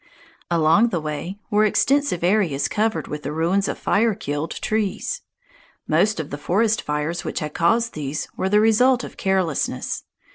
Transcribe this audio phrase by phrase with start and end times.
[0.49, 5.21] Along the way were extensive areas covered with the ruins of fire killed trees.
[5.87, 10.03] Most of the forest fires which had caused these were the result of carelessness.